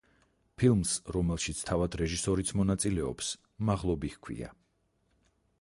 ფილმს, 0.61 0.93
რომელშიც 1.15 1.61
თავად 1.67 1.99
რეჟისორიც 2.03 2.55
მონაწილეობს, 2.63 3.31
„მაღლობი“ 3.71 4.15
ჰქვია. 4.17 4.55